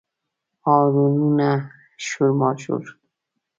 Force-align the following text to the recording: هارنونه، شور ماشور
هارنونه، 0.63 1.51
شور 2.05 2.31
ماشور 2.39 2.85